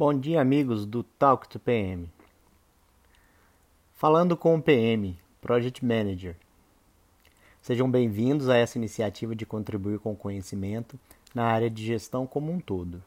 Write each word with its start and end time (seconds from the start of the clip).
Bom 0.00 0.18
dia, 0.18 0.40
amigos 0.40 0.86
do 0.86 1.02
Talk 1.02 1.46
to 1.46 1.60
PM. 1.60 2.10
Falando 3.92 4.34
com 4.34 4.56
o 4.56 4.62
PM, 4.62 5.14
Project 5.42 5.84
Manager. 5.84 6.36
Sejam 7.60 7.90
bem-vindos 7.90 8.48
a 8.48 8.56
essa 8.56 8.78
iniciativa 8.78 9.36
de 9.36 9.44
contribuir 9.44 9.98
com 9.98 10.16
conhecimento 10.16 10.98
na 11.34 11.44
área 11.44 11.68
de 11.68 11.84
gestão 11.84 12.26
como 12.26 12.50
um 12.50 12.58
todo. 12.58 13.02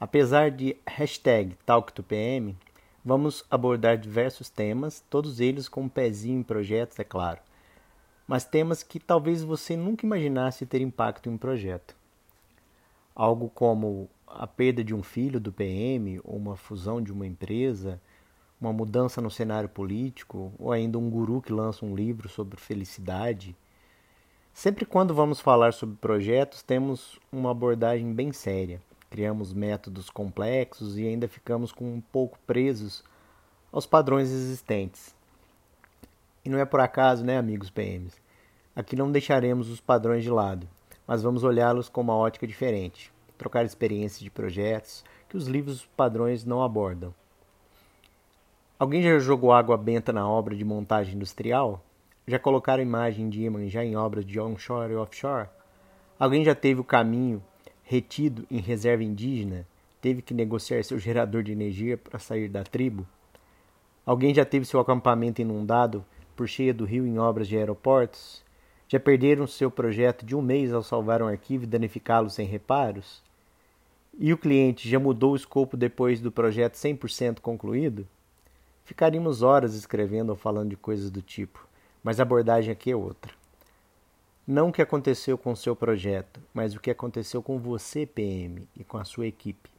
Apesar 0.00 0.50
de 0.50 0.76
hashtag 0.84 1.56
TalkToPM, 1.64 2.56
vamos 3.04 3.44
abordar 3.48 3.96
diversos 3.96 4.50
temas, 4.50 5.04
todos 5.08 5.38
eles 5.38 5.68
com 5.68 5.82
um 5.82 5.88
pezinho 5.88 6.40
em 6.40 6.42
projetos, 6.42 6.98
é 6.98 7.04
claro, 7.04 7.38
mas 8.26 8.44
temas 8.44 8.82
que 8.82 8.98
talvez 8.98 9.44
você 9.44 9.76
nunca 9.76 10.04
imaginasse 10.04 10.66
ter 10.66 10.80
impacto 10.80 11.28
em 11.28 11.34
um 11.34 11.38
projeto. 11.38 11.94
Algo 13.14 13.48
como 13.48 14.10
a 14.30 14.46
perda 14.46 14.84
de 14.84 14.94
um 14.94 15.02
filho 15.02 15.40
do 15.40 15.52
PM, 15.52 16.20
ou 16.24 16.36
uma 16.36 16.56
fusão 16.56 17.00
de 17.00 17.12
uma 17.12 17.26
empresa, 17.26 18.00
uma 18.60 18.72
mudança 18.72 19.20
no 19.20 19.30
cenário 19.30 19.68
político, 19.68 20.52
ou 20.58 20.72
ainda 20.72 20.98
um 20.98 21.08
guru 21.08 21.40
que 21.40 21.52
lança 21.52 21.84
um 21.84 21.94
livro 21.94 22.28
sobre 22.28 22.58
felicidade. 22.58 23.56
Sempre 24.52 24.84
quando 24.84 25.14
vamos 25.14 25.40
falar 25.40 25.72
sobre 25.72 25.96
projetos, 25.96 26.62
temos 26.62 27.18
uma 27.30 27.50
abordagem 27.50 28.12
bem 28.12 28.32
séria. 28.32 28.80
Criamos 29.10 29.52
métodos 29.52 30.10
complexos 30.10 30.98
e 30.98 31.06
ainda 31.06 31.28
ficamos 31.28 31.72
com 31.72 31.84
um 31.84 32.00
pouco 32.00 32.38
presos 32.46 33.04
aos 33.72 33.86
padrões 33.86 34.30
existentes. 34.30 35.14
E 36.44 36.50
não 36.50 36.58
é 36.58 36.64
por 36.64 36.80
acaso, 36.80 37.24
né, 37.24 37.38
amigos 37.38 37.70
PMs? 37.70 38.20
Aqui 38.74 38.94
não 38.96 39.10
deixaremos 39.10 39.68
os 39.70 39.80
padrões 39.80 40.22
de 40.22 40.30
lado, 40.30 40.68
mas 41.06 41.22
vamos 41.22 41.42
olhá-los 41.42 41.88
com 41.88 42.00
uma 42.00 42.14
ótica 42.14 42.46
diferente 42.46 43.12
trocar 43.38 43.64
experiências 43.64 44.20
de 44.20 44.30
projetos 44.30 45.04
que 45.28 45.36
os 45.36 45.46
livros 45.46 45.88
padrões 45.96 46.44
não 46.44 46.62
abordam. 46.62 47.14
Alguém 48.78 49.02
já 49.02 49.18
jogou 49.18 49.52
água 49.52 49.76
benta 49.76 50.12
na 50.12 50.28
obra 50.28 50.54
de 50.54 50.64
montagem 50.64 51.14
industrial? 51.14 51.82
Já 52.26 52.38
colocaram 52.38 52.82
imagem 52.82 53.30
de 53.30 53.48
já 53.68 53.84
em 53.84 53.96
obras 53.96 54.24
de 54.24 54.38
onshore 54.38 54.92
e 54.92 54.96
offshore? 54.96 55.48
Alguém 56.18 56.44
já 56.44 56.54
teve 56.54 56.80
o 56.80 56.84
caminho 56.84 57.42
retido 57.82 58.46
em 58.50 58.58
reserva 58.58 59.02
indígena? 59.02 59.66
Teve 60.00 60.20
que 60.20 60.34
negociar 60.34 60.82
seu 60.84 60.98
gerador 60.98 61.42
de 61.42 61.52
energia 61.52 61.96
para 61.96 62.18
sair 62.18 62.48
da 62.48 62.62
tribo? 62.62 63.06
Alguém 64.04 64.34
já 64.34 64.44
teve 64.44 64.64
seu 64.64 64.78
acampamento 64.78 65.40
inundado 65.40 66.04
por 66.36 66.46
cheia 66.46 66.72
do 66.72 66.84
rio 66.84 67.06
em 67.06 67.18
obras 67.18 67.48
de 67.48 67.56
aeroportos? 67.56 68.44
Já 68.88 68.98
perderam 69.00 69.46
seu 69.46 69.70
projeto 69.70 70.24
de 70.24 70.36
um 70.36 70.40
mês 70.40 70.72
ao 70.72 70.82
salvar 70.82 71.20
um 71.20 71.26
arquivo 71.26 71.64
e 71.64 71.66
danificá-lo 71.66 72.30
sem 72.30 72.46
reparos? 72.46 73.22
E 74.18 74.32
o 74.32 74.38
cliente 74.38 74.88
já 74.88 74.98
mudou 74.98 75.32
o 75.32 75.36
escopo 75.36 75.76
depois 75.76 76.20
do 76.20 76.32
projeto 76.32 76.74
100% 76.74 77.38
concluído, 77.38 78.04
ficaríamos 78.84 79.42
horas 79.42 79.74
escrevendo 79.74 80.30
ou 80.30 80.36
falando 80.36 80.70
de 80.70 80.76
coisas 80.76 81.08
do 81.08 81.22
tipo, 81.22 81.64
mas 82.02 82.18
a 82.18 82.24
abordagem 82.24 82.72
aqui 82.72 82.90
é 82.90 82.96
outra. 82.96 83.32
Não 84.44 84.70
o 84.70 84.72
que 84.72 84.82
aconteceu 84.82 85.38
com 85.38 85.52
o 85.52 85.56
seu 85.56 85.76
projeto, 85.76 86.40
mas 86.52 86.74
o 86.74 86.80
que 86.80 86.90
aconteceu 86.90 87.40
com 87.40 87.60
você, 87.60 88.04
PM, 88.04 88.66
e 88.74 88.82
com 88.82 88.98
a 88.98 89.04
sua 89.04 89.26
equipe. 89.26 89.70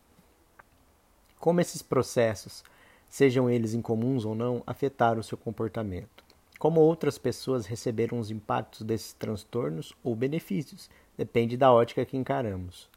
Como 1.37 1.59
esses 1.59 1.81
processos, 1.81 2.63
sejam 3.09 3.49
eles 3.49 3.73
incomuns 3.73 4.23
ou 4.23 4.35
não, 4.35 4.63
afetaram 4.65 5.19
o 5.19 5.23
seu 5.23 5.37
comportamento. 5.37 6.23
Como 6.57 6.79
outras 6.79 7.17
pessoas 7.17 7.65
receberam 7.65 8.19
os 8.19 8.29
impactos 8.31 8.83
desses 8.83 9.11
transtornos 9.13 9.93
ou 10.03 10.15
benefícios, 10.15 10.89
depende 11.17 11.57
da 11.57 11.73
ótica 11.73 12.05
que 12.05 12.15
encaramos. 12.15 12.87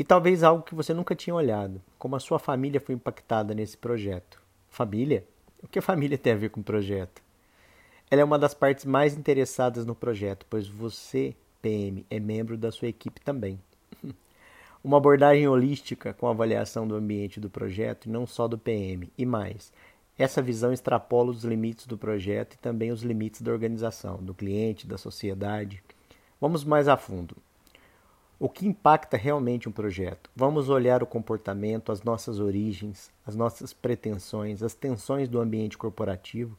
E 0.00 0.02
talvez 0.02 0.42
algo 0.42 0.62
que 0.62 0.74
você 0.74 0.94
nunca 0.94 1.14
tinha 1.14 1.34
olhado, 1.34 1.78
como 1.98 2.16
a 2.16 2.20
sua 2.20 2.38
família 2.38 2.80
foi 2.80 2.94
impactada 2.94 3.52
nesse 3.52 3.76
projeto. 3.76 4.40
Família? 4.70 5.26
O 5.62 5.68
que 5.68 5.78
a 5.78 5.82
família 5.82 6.16
tem 6.16 6.32
a 6.32 6.36
ver 6.36 6.48
com 6.48 6.62
o 6.62 6.64
projeto? 6.64 7.20
Ela 8.10 8.22
é 8.22 8.24
uma 8.24 8.38
das 8.38 8.54
partes 8.54 8.86
mais 8.86 9.14
interessadas 9.14 9.84
no 9.84 9.94
projeto, 9.94 10.46
pois 10.48 10.66
você, 10.66 11.36
PM, 11.60 12.06
é 12.08 12.18
membro 12.18 12.56
da 12.56 12.72
sua 12.72 12.88
equipe 12.88 13.20
também. 13.20 13.60
Uma 14.82 14.96
abordagem 14.96 15.46
holística 15.46 16.14
com 16.14 16.26
avaliação 16.26 16.88
do 16.88 16.94
ambiente 16.94 17.38
do 17.38 17.50
projeto 17.50 18.06
e 18.06 18.08
não 18.08 18.26
só 18.26 18.48
do 18.48 18.56
PM. 18.56 19.12
E 19.18 19.26
mais, 19.26 19.70
essa 20.18 20.40
visão 20.40 20.72
extrapola 20.72 21.30
os 21.30 21.44
limites 21.44 21.86
do 21.86 21.98
projeto 21.98 22.54
e 22.54 22.58
também 22.58 22.90
os 22.90 23.02
limites 23.02 23.42
da 23.42 23.52
organização, 23.52 24.16
do 24.16 24.32
cliente, 24.32 24.86
da 24.86 24.96
sociedade. 24.96 25.84
Vamos 26.40 26.64
mais 26.64 26.88
a 26.88 26.96
fundo. 26.96 27.36
O 28.42 28.48
que 28.48 28.66
impacta 28.66 29.18
realmente 29.18 29.68
um 29.68 29.72
projeto? 29.72 30.30
Vamos 30.34 30.70
olhar 30.70 31.02
o 31.02 31.06
comportamento, 31.06 31.92
as 31.92 32.02
nossas 32.02 32.40
origens, 32.40 33.12
as 33.26 33.36
nossas 33.36 33.74
pretensões, 33.74 34.62
as 34.62 34.72
tensões 34.72 35.28
do 35.28 35.38
ambiente 35.38 35.76
corporativo 35.76 36.56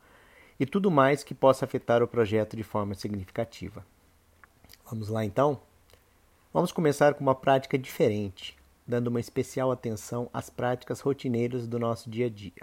e 0.60 0.66
tudo 0.68 0.92
mais 0.92 1.24
que 1.24 1.34
possa 1.34 1.66
afetar 1.66 2.04
o 2.04 2.08
projeto 2.08 2.56
de 2.56 2.62
forma 2.62 2.94
significativa. 2.94 3.84
Vamos 4.88 5.10
lá 5.10 5.26
então? 5.26 5.60
Vamos 6.54 6.72
começar 6.72 7.16
com 7.16 7.22
uma 7.24 7.34
prática 7.34 7.80
diferente, 7.80 8.56
dando 8.86 9.08
uma 9.08 9.20
especial 9.20 9.72
atenção 9.72 10.30
às 10.32 10.52
práticas 10.52 11.00
rotineiras 11.00 11.66
do 11.66 11.80
nosso 11.80 12.12
dia 12.12 12.28
a 12.28 12.30
dia. 12.30 12.62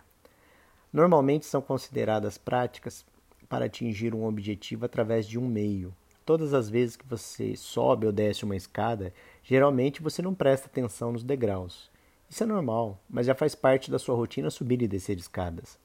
Normalmente 0.92 1.44
são 1.44 1.60
consideradas 1.60 2.38
práticas 2.38 3.04
para 3.48 3.64
atingir 3.64 4.14
um 4.14 4.24
objetivo 4.24 4.84
através 4.84 5.26
de 5.26 5.40
um 5.40 5.48
meio, 5.48 5.92
Todas 6.28 6.52
as 6.52 6.68
vezes 6.68 6.94
que 6.94 7.06
você 7.06 7.56
sobe 7.56 8.04
ou 8.04 8.12
desce 8.12 8.44
uma 8.44 8.54
escada, 8.54 9.14
geralmente 9.42 10.02
você 10.02 10.20
não 10.20 10.34
presta 10.34 10.66
atenção 10.66 11.10
nos 11.10 11.24
degraus. 11.24 11.90
Isso 12.28 12.42
é 12.42 12.46
normal, 12.46 13.00
mas 13.08 13.24
já 13.24 13.34
faz 13.34 13.54
parte 13.54 13.90
da 13.90 13.98
sua 13.98 14.14
rotina 14.14 14.50
subir 14.50 14.82
e 14.82 14.86
descer 14.86 15.16
escadas. 15.16 15.78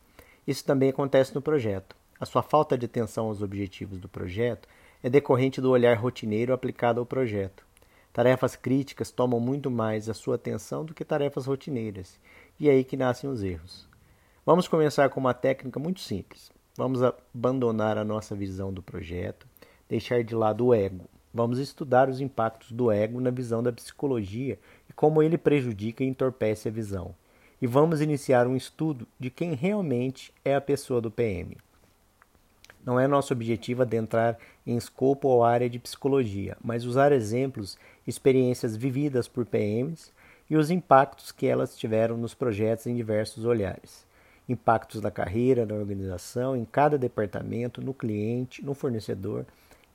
Isso 0.45 0.65
também 0.65 0.89
acontece 0.89 1.33
no 1.33 1.41
projeto. 1.41 1.95
A 2.19 2.25
sua 2.25 2.43
falta 2.43 2.77
de 2.77 2.87
atenção 2.87 3.27
aos 3.27 3.41
objetivos 3.41 4.01
do 4.01 4.09
projeto 4.09 4.67
é 5.01 5.09
decorrente 5.09 5.61
do 5.61 5.71
olhar 5.71 5.95
rotineiro 5.95 6.51
aplicado 6.51 6.99
ao 6.99 7.05
projeto. 7.05 7.65
Tarefas 8.11 8.57
críticas 8.57 9.11
tomam 9.11 9.39
muito 9.39 9.71
mais 9.71 10.09
a 10.09 10.13
sua 10.13 10.35
atenção 10.35 10.83
do 10.83 10.93
que 10.93 11.05
tarefas 11.05 11.45
rotineiras, 11.45 12.19
e 12.59 12.67
é 12.67 12.73
aí 12.73 12.83
que 12.83 12.97
nascem 12.97 13.29
os 13.29 13.41
erros. 13.43 13.87
Vamos 14.45 14.67
começar 14.67 15.09
com 15.09 15.21
uma 15.21 15.33
técnica 15.33 15.79
muito 15.79 16.01
simples. 16.01 16.51
Vamos 16.75 16.99
abandonar 17.01 17.97
a 17.97 18.03
nossa 18.03 18.35
visão 18.35 18.73
do 18.73 18.81
projeto, 18.81 19.47
deixar 19.89 20.23
de 20.23 20.35
lado 20.35 20.67
o 20.67 20.73
ego. 20.73 21.09
Vamos 21.33 21.57
estudar 21.57 22.09
os 22.09 22.21
impactos 22.21 22.71
do 22.71 22.91
ego 22.91 23.19
na 23.19 23.31
visão 23.31 23.63
da 23.63 23.71
psicologia 23.71 24.59
e 24.89 24.93
como 24.93 25.23
ele 25.23 25.37
prejudica 25.37 26.03
e 26.03 26.07
entorpece 26.07 26.67
a 26.67 26.71
visão. 26.71 27.15
E 27.59 27.65
vamos 27.65 28.01
iniciar 28.01 28.45
um 28.45 28.55
estudo 28.55 29.07
de 29.19 29.29
quem 29.29 29.53
realmente 29.53 30.33
é 30.45 30.53
a 30.53 30.61
pessoa 30.61 31.01
do 31.01 31.09
PM. 31.09 31.57
Não 32.85 32.99
é 32.99 33.07
nosso 33.07 33.33
objetivo 33.33 33.81
adentrar 33.81 34.37
em 34.67 34.75
escopo 34.75 35.29
ou 35.29 35.43
área 35.43 35.69
de 35.69 35.79
psicologia, 35.79 36.57
mas 36.61 36.85
usar 36.85 37.11
exemplos, 37.11 37.77
experiências 38.05 38.75
vividas 38.75 39.27
por 39.27 39.45
PMs 39.45 40.11
e 40.49 40.57
os 40.57 40.69
impactos 40.69 41.31
que 41.31 41.47
elas 41.47 41.77
tiveram 41.77 42.17
nos 42.17 42.33
projetos 42.33 42.85
em 42.85 42.95
diversos 42.95 43.45
olhares. 43.45 44.05
Impactos 44.47 44.99
da 44.99 45.09
carreira, 45.09 45.65
na 45.65 45.73
organização, 45.73 46.55
em 46.55 46.65
cada 46.65 46.97
departamento, 46.97 47.81
no 47.81 47.93
cliente, 47.93 48.63
no 48.63 48.73
fornecedor 48.73 49.45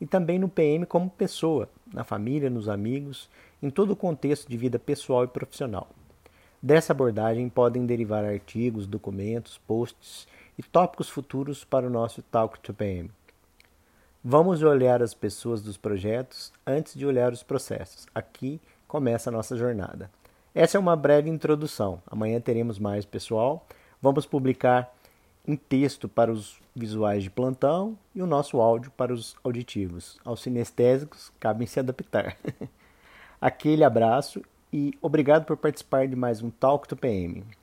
e 0.00 0.06
também 0.06 0.38
no 0.38 0.48
PM 0.48 0.86
como 0.86 1.10
pessoa, 1.10 1.68
na 1.92 2.04
família, 2.04 2.50
nos 2.50 2.68
amigos, 2.68 3.28
em 3.62 3.70
todo 3.70 3.92
o 3.92 3.96
contexto 3.96 4.48
de 4.48 4.56
vida 4.56 4.78
pessoal 4.78 5.24
e 5.24 5.28
profissional. 5.28 5.88
Dessa 6.60 6.92
abordagem 6.92 7.48
podem 7.48 7.86
derivar 7.86 8.24
artigos, 8.24 8.86
documentos, 8.86 9.58
posts 9.58 10.26
e 10.58 10.62
tópicos 10.62 11.08
futuros 11.08 11.64
para 11.64 11.86
o 11.86 11.90
nosso 11.90 12.20
Talk 12.22 12.58
to 12.60 12.74
PM. 12.74 13.10
Vamos 14.24 14.62
olhar 14.62 15.00
as 15.00 15.14
pessoas 15.14 15.62
dos 15.62 15.76
projetos 15.76 16.52
antes 16.66 16.94
de 16.94 17.06
olhar 17.06 17.32
os 17.32 17.44
processos. 17.44 18.06
Aqui 18.12 18.60
começa 18.88 19.30
a 19.30 19.32
nossa 19.32 19.56
jornada. 19.56 20.10
Essa 20.52 20.76
é 20.76 20.80
uma 20.80 20.96
breve 20.96 21.30
introdução. 21.30 22.02
Amanhã 22.04 22.40
teremos 22.40 22.80
mais 22.80 23.04
pessoal. 23.04 23.64
Vamos 24.02 24.26
publicar 24.26 24.92
em 25.48 25.56
texto 25.56 26.06
para 26.06 26.30
os 26.30 26.60
visuais 26.76 27.22
de 27.22 27.30
plantão 27.30 27.98
e 28.14 28.20
o 28.20 28.26
nosso 28.26 28.60
áudio 28.60 28.92
para 28.94 29.14
os 29.14 29.34
auditivos. 29.42 30.20
Aos 30.22 30.42
sinestésicos, 30.42 31.32
cabem 31.40 31.66
se 31.66 31.80
adaptar. 31.80 32.36
Aquele 33.40 33.82
abraço 33.82 34.42
e 34.70 34.92
obrigado 35.00 35.46
por 35.46 35.56
participar 35.56 36.06
de 36.06 36.14
mais 36.14 36.42
um 36.42 36.50
Talk 36.50 36.86
to 36.86 36.94
PM. 36.94 37.42